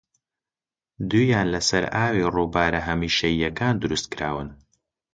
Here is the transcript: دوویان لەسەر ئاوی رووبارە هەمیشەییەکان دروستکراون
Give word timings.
دوویان 1.09 1.47
لەسەر 1.53 1.83
ئاوی 1.95 2.29
رووبارە 2.35 2.79
هەمیشەییەکان 2.87 3.75
دروستکراون 3.81 4.49